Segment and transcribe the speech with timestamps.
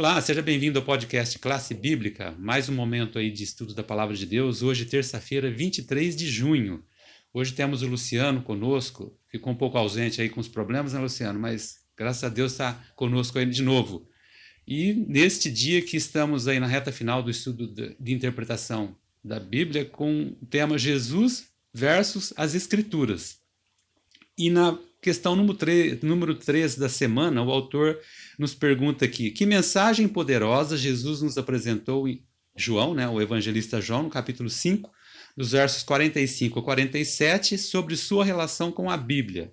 [0.00, 4.16] Olá, seja bem-vindo ao podcast Classe Bíblica, mais um momento aí de estudo da Palavra
[4.16, 6.82] de Deus, hoje terça-feira, 23 de junho.
[7.34, 11.38] Hoje temos o Luciano conosco, ficou um pouco ausente aí com os problemas, né, Luciano?
[11.38, 14.08] Mas graças a Deus está conosco aí de novo.
[14.66, 19.84] E neste dia que estamos aí na reta final do estudo de interpretação da Bíblia
[19.84, 23.38] com o tema Jesus versus as Escrituras.
[24.38, 27.98] E na questão número 3, número 3 da semana, o autor
[28.38, 32.24] nos pergunta aqui: que mensagem poderosa Jesus nos apresentou em
[32.56, 34.90] João, né, o evangelista João, no capítulo 5,
[35.36, 39.52] dos versos 45 a 47, sobre sua relação com a Bíblia.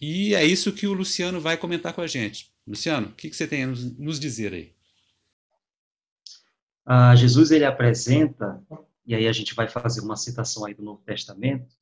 [0.00, 2.52] E é isso que o Luciano vai comentar com a gente.
[2.66, 4.74] Luciano, o que, que você tem a nos, nos dizer aí?
[6.84, 8.62] Ah, Jesus ele apresenta,
[9.06, 11.74] e aí a gente vai fazer uma citação aí do Novo Testamento,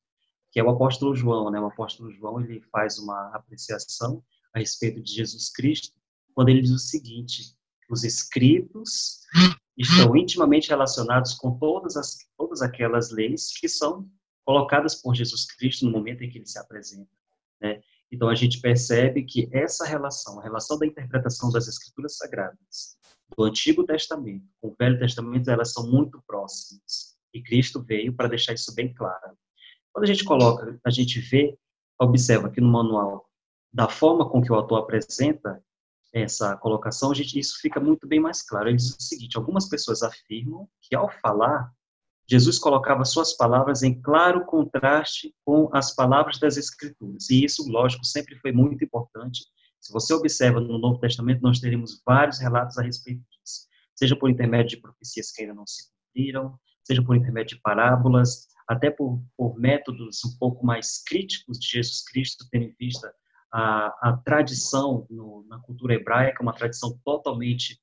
[0.53, 1.59] que é o apóstolo João, né?
[1.59, 4.23] O apóstolo João ele faz uma apreciação
[4.55, 5.97] a respeito de Jesus Cristo
[6.35, 7.57] quando ele diz o seguinte:
[7.91, 9.21] os escritos
[9.77, 14.09] estão intimamente relacionados com todas as todas aquelas leis que são
[14.45, 17.11] colocadas por Jesus Cristo no momento em que ele se apresenta,
[17.61, 17.81] né?
[18.11, 22.99] Então a gente percebe que essa relação, a relação da interpretação das escrituras sagradas
[23.35, 27.17] do Antigo Testamento com o Velho Testamento, elas são muito próximas.
[27.33, 29.39] E Cristo veio para deixar isso bem claro.
[29.93, 31.57] Quando a gente coloca, a gente vê,
[32.01, 33.29] observa aqui no manual,
[33.73, 35.63] da forma com que o autor apresenta
[36.13, 38.69] essa colocação, a gente, isso fica muito bem mais claro.
[38.69, 41.73] Ele diz o seguinte: algumas pessoas afirmam que ao falar,
[42.29, 47.29] Jesus colocava suas palavras em claro contraste com as palavras das Escrituras.
[47.31, 49.45] E isso, lógico, sempre foi muito importante.
[49.81, 54.31] Se você observa no Novo Testamento, nós teremos vários relatos a respeito disso, seja por
[54.31, 59.23] intermédio de profecias que ainda não se cumpriram, seja por intermédio de parábolas, até por,
[59.37, 63.15] por métodos um pouco mais críticos de Jesus Cristo, tendo em vista
[63.53, 67.79] a, a tradição no, na cultura hebraica, uma tradição totalmente,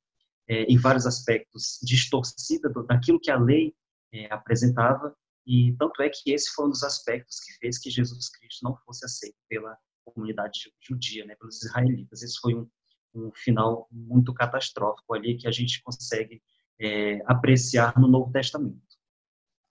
[0.48, 3.74] é, em vários aspectos, distorcida do, daquilo que a lei
[4.12, 8.30] é, apresentava, e tanto é que esse foi um dos aspectos que fez que Jesus
[8.30, 12.24] Cristo não fosse aceito pela comunidade judia, né, pelos israelitas.
[12.24, 12.68] Esse foi um,
[13.14, 16.42] um final muito catastrófico ali que a gente consegue
[16.80, 18.89] é, apreciar no Novo Testamento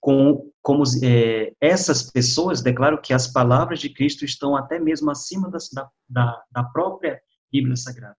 [0.00, 5.50] com, como é, essas pessoas declaram que as palavras de Cristo estão até mesmo acima
[5.50, 7.20] das, da, da, da própria
[7.50, 8.16] Bíblia Sagrada.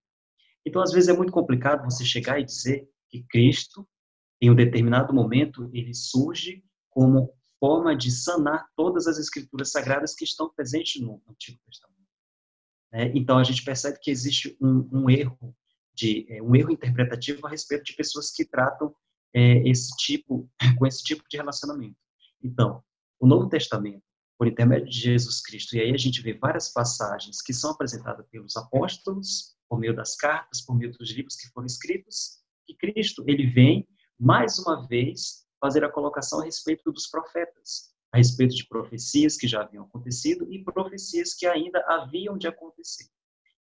[0.65, 3.87] Então, às vezes, é muito complicado você chegar e dizer que Cristo,
[4.41, 10.23] em um determinado momento, ele surge como forma de sanar todas as escrituras sagradas que
[10.23, 11.99] estão presentes no Antigo Testamento.
[12.91, 15.55] É, então, a gente percebe que existe um, um erro
[15.93, 18.93] de é, um erro interpretativo a respeito de pessoas que tratam
[19.33, 21.97] é, esse tipo, com esse tipo de relacionamento.
[22.43, 22.83] Então,
[23.19, 24.03] o Novo Testamento,
[24.37, 28.25] por intermédio de Jesus Cristo, e aí a gente vê várias passagens que são apresentadas
[28.31, 33.23] pelos apóstolos, por meio das cartas, por meio dos livros que foram escritos, e Cristo,
[33.27, 33.87] ele vem,
[34.19, 39.47] mais uma vez, fazer a colocação a respeito dos profetas, a respeito de profecias que
[39.47, 43.07] já haviam acontecido e profecias que ainda haviam de acontecer.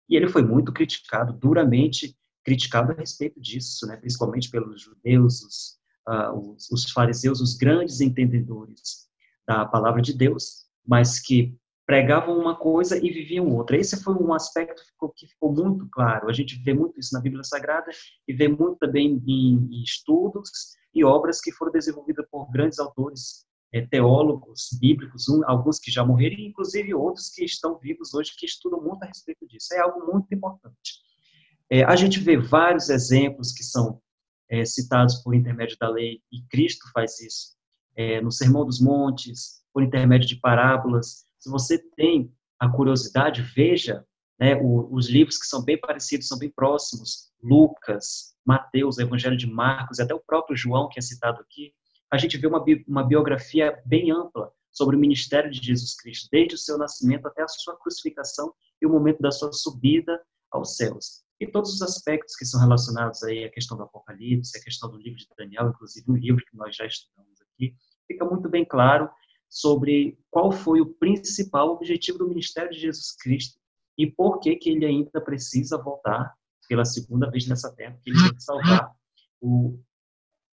[0.09, 5.77] E ele foi muito criticado, duramente criticado a respeito disso, né, principalmente pelos judeus, os,
[6.07, 9.09] uh, os, os, fariseus, os grandes entendedores
[9.45, 13.75] da palavra de Deus, mas que pregavam uma coisa e viviam outra.
[13.75, 16.29] Esse foi um aspecto que ficou, que ficou muito claro.
[16.29, 17.91] A gente vê muito isso na Bíblia Sagrada
[18.25, 20.49] e vê muito também em, em estudos
[20.95, 26.05] e obras que foram desenvolvidas por grandes autores é, teólogos bíblicos, um, alguns que já
[26.05, 29.73] morreram, inclusive outros que estão vivos hoje, que estudam muito a respeito disso.
[29.73, 31.05] É algo muito importante.
[31.69, 34.01] É, a gente vê vários exemplos que são
[34.49, 37.57] é, citados por intermédio da lei, e Cristo faz isso,
[37.95, 41.25] é, no Sermão dos Montes, por intermédio de parábolas.
[41.37, 44.05] Se você tem a curiosidade, veja
[44.39, 49.47] né, o, os livros que são bem parecidos, são bem próximos, Lucas, Mateus, Evangelho de
[49.47, 51.73] Marcos, e até o próprio João, que é citado aqui,
[52.09, 56.55] a gente vê uma, uma biografia bem ampla sobre o ministério de Jesus Cristo, desde
[56.55, 61.26] o seu nascimento até a sua crucificação e o momento da sua subida aos céus
[61.39, 64.97] e todos os aspectos que são relacionados aí à questão do Apocalipse, à questão do
[64.97, 67.75] livro de Daniel, inclusive um livro que nós já estudamos aqui,
[68.07, 69.09] fica muito bem claro
[69.49, 73.59] sobre qual foi o principal objetivo do ministério de Jesus Cristo
[73.97, 76.33] e por que que ele ainda precisa voltar
[76.67, 78.91] pela segunda vez nessa terra, que ele tem que salvar
[79.41, 79.79] o,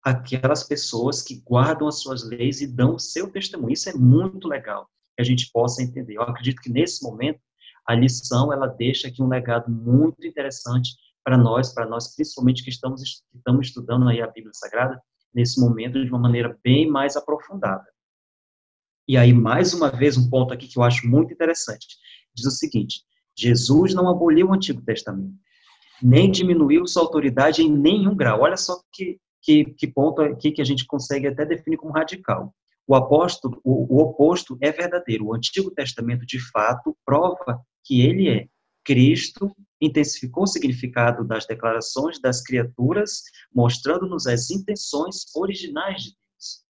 [0.02, 3.72] aquelas pessoas que guardam as suas leis e dão o seu testemunho.
[3.72, 6.16] Isso é muito legal que a gente possa entender.
[6.16, 7.40] Eu acredito que nesse momento
[7.86, 10.90] a lição ela deixa aqui um legado muito interessante
[11.24, 15.00] para nós, para nós principalmente que estamos, estamos estudando aí a Bíblia Sagrada
[15.34, 17.86] nesse momento de uma maneira bem mais aprofundada.
[19.08, 21.86] E aí, mais uma vez, um ponto aqui que eu acho muito interessante.
[22.34, 23.02] Diz o seguinte,
[23.36, 25.34] Jesus não aboliu o Antigo Testamento.
[26.02, 28.40] nem diminuiu sua autoridade em nenhum grau.
[28.42, 32.54] Olha só que, que, que ponto aqui que a gente consegue até definir como radical.
[32.86, 35.26] O apóstolo, o, o oposto é verdadeiro.
[35.26, 38.48] O Antigo Testamento, de fato, prova que ele é.
[38.84, 46.64] Cristo intensificou o significado das declarações das criaturas, mostrando-nos as intenções originais de Deus.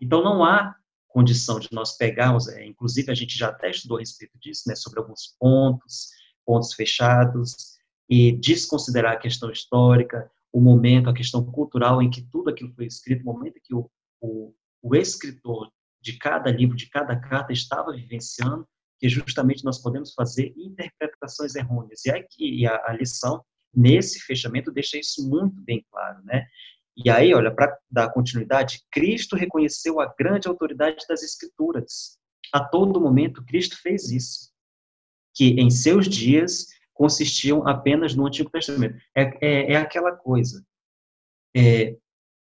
[0.00, 0.74] Então não há
[1.08, 4.74] condição de nós pegarmos, é, inclusive a gente já até estudou a respeito disso, né,
[4.74, 6.10] sobre alguns pontos,
[6.44, 7.76] pontos fechados,
[8.08, 12.86] e desconsiderar a questão histórica, o momento, a questão cultural em que tudo aquilo foi
[12.86, 13.90] escrito, o momento em que o,
[14.20, 18.66] o, o escritor de cada livro, de cada carta estava vivenciando,
[18.98, 22.04] que justamente nós podemos fazer interpretações errôneas.
[22.04, 23.44] E, aqui, e a, a lição,
[23.74, 26.46] nesse fechamento, deixa isso muito bem claro, né?
[26.96, 32.18] E aí, olha, para dar continuidade, Cristo reconheceu a grande autoridade das Escrituras.
[32.52, 34.50] A todo momento, Cristo fez isso.
[35.34, 38.96] Que em seus dias consistiam apenas no Antigo Testamento.
[39.14, 40.64] É, é, é aquela coisa.
[41.54, 41.94] É,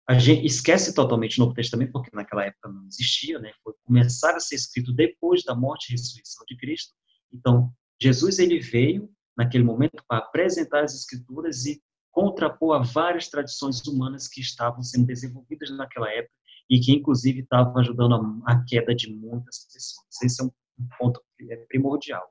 [0.08, 3.52] a gente esquece totalmente o Novo Testamento, porque naquela época não existia, né?
[3.62, 6.94] Foi começar a ser escrito depois da morte e ressurreição de Cristo.
[7.31, 7.70] Então,
[8.00, 14.26] Jesus ele veio naquele momento para apresentar as Escrituras e contrapor a várias tradições humanas
[14.26, 16.32] que estavam sendo desenvolvidas naquela época
[16.70, 20.06] e que, inclusive, estavam ajudando a, queda de muitas pessoas.
[20.22, 20.50] Esse é um,
[20.81, 21.20] um ponto
[21.50, 22.26] é primordial.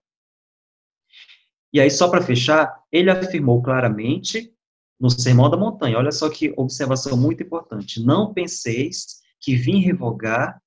[1.71, 4.51] E aí, só para fechar, ele afirmou claramente
[4.99, 10.61] no Sermão da Montanha, olha só que observação muito importante, não penseis que vim revogar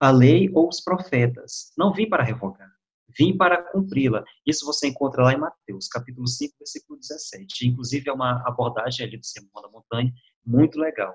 [0.00, 1.72] a lei ou os profetas.
[1.76, 2.70] Não vim para revogar,
[3.16, 4.24] vim para cumpri-la.
[4.46, 7.68] Isso você encontra lá em Mateus, capítulo 5, versículo 17.
[7.68, 10.12] Inclusive, é uma abordagem ali do Sermão da Montanha
[10.44, 11.14] muito legal.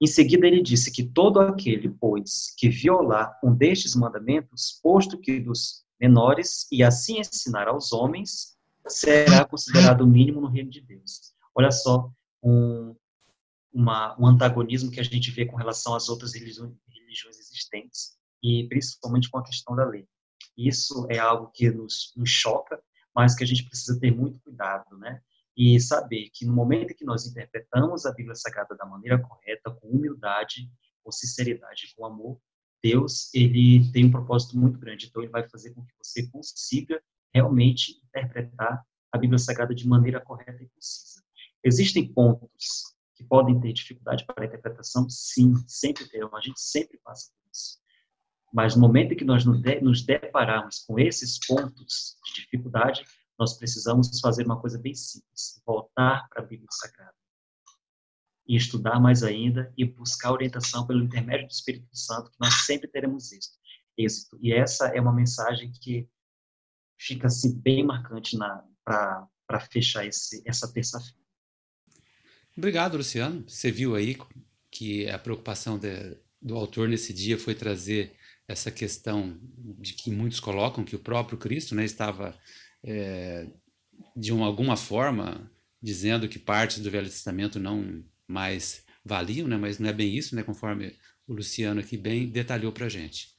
[0.00, 5.40] Em seguida, ele disse que todo aquele, pois, que violar um destes mandamentos, posto que
[5.40, 8.56] dos menores, e assim ensinar aos homens,
[8.86, 11.34] será considerado o mínimo no reino de Deus.
[11.56, 12.10] Olha só
[12.42, 12.94] um,
[13.72, 16.76] uma, um antagonismo que a gente vê com relação às outras religiões,
[17.38, 20.06] existentes, e principalmente com a questão da lei.
[20.56, 22.78] Isso é algo que nos, nos choca,
[23.14, 25.22] mas que a gente precisa ter muito cuidado, né?
[25.56, 29.88] E saber que no momento que nós interpretamos a Bíblia Sagrada da maneira correta, com
[29.88, 30.70] humildade,
[31.02, 32.38] com sinceridade, com amor,
[32.82, 35.06] Deus, ele tem um propósito muito grande.
[35.06, 37.02] Então, ele vai fazer com que você consiga
[37.34, 41.15] realmente interpretar a Bíblia Sagrada de maneira correta e concisa.
[41.66, 45.10] Existem pontos que podem ter dificuldade para a interpretação?
[45.10, 46.30] Sim, sempre terão.
[46.36, 47.80] A gente sempre passa por isso.
[48.54, 53.04] Mas no momento em que nós nos depararmos com esses pontos de dificuldade,
[53.36, 57.16] nós precisamos fazer uma coisa bem simples: voltar para a Bíblia Sagrada.
[58.46, 62.86] E estudar mais ainda e buscar orientação pelo intermédio do Espírito Santo, que nós sempre
[62.86, 63.32] teremos
[63.98, 64.38] êxito.
[64.40, 66.08] E essa é uma mensagem que
[66.96, 68.38] fica assim, bem marcante
[68.84, 71.25] para fechar esse, essa terça-feira.
[72.56, 73.44] Obrigado, Luciano.
[73.46, 74.16] Você viu aí
[74.70, 78.12] que a preocupação de, do autor nesse dia foi trazer
[78.48, 79.38] essa questão
[79.78, 82.34] de que muitos colocam que o próprio Cristo né, estava,
[82.82, 83.46] é,
[84.16, 85.50] de uma, alguma forma,
[85.82, 90.34] dizendo que partes do Velho Testamento não mais valiam, né, mas não é bem isso,
[90.34, 90.94] né, conforme
[91.26, 93.34] o Luciano aqui bem detalhou para a gente.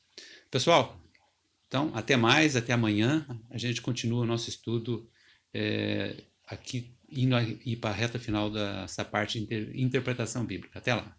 [0.51, 1.01] Pessoal,
[1.67, 3.25] então, até mais, até amanhã.
[3.49, 5.09] A gente continua o nosso estudo
[5.53, 7.35] é, aqui, indo
[7.79, 10.79] para a reta final dessa parte de inter, interpretação bíblica.
[10.79, 11.15] Até lá.